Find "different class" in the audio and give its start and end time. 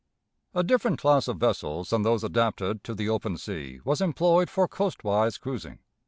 0.63-1.27